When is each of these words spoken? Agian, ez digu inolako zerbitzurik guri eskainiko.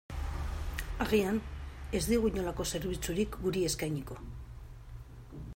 Agian, 1.05 1.37
ez 2.01 2.01
digu 2.13 2.31
inolako 2.33 2.67
zerbitzurik 2.75 3.39
guri 3.45 3.67
eskainiko. 3.71 4.21